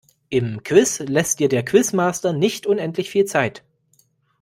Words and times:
Im 0.29 0.63
Quiz 0.63 0.97
lässt 0.97 1.37
dir 1.39 1.47
der 1.47 1.63
Quizmaster 1.63 2.33
nicht 2.33 2.65
unendlich 2.65 3.11
viel 3.11 3.25
Zeit. 3.25 3.63